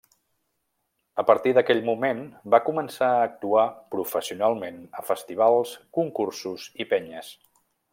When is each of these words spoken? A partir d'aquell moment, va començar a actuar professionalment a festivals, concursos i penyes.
A 1.23 1.25
partir 1.31 1.51
d'aquell 1.57 1.83
moment, 1.89 2.23
va 2.55 2.61
començar 2.71 3.11
a 3.19 3.27
actuar 3.29 3.67
professionalment 3.97 4.83
a 5.03 5.09
festivals, 5.15 5.79
concursos 6.01 6.69
i 6.87 6.93
penyes. 6.97 7.35